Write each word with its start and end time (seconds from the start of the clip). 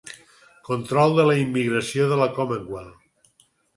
Control 0.69 1.13
de 1.19 1.25
la 1.27 1.35
immigració 1.41 2.07
de 2.13 2.19
la 2.23 2.29
Commonwealth. 2.39 3.45